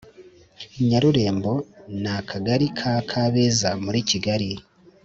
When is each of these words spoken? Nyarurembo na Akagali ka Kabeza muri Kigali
Nyarurembo 0.89 1.53
na 2.01 2.13
Akagali 2.21 2.67
ka 2.77 2.93
Kabeza 3.09 3.69
muri 3.83 3.99
Kigali 4.09 4.49